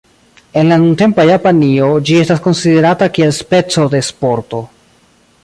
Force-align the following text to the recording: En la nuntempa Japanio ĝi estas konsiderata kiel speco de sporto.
En 0.61 0.71
la 0.71 0.77
nuntempa 0.85 1.25
Japanio 1.31 1.89
ĝi 2.09 2.17
estas 2.21 2.41
konsiderata 2.47 3.11
kiel 3.19 3.37
speco 3.43 3.87
de 3.97 4.03
sporto. 4.13 4.65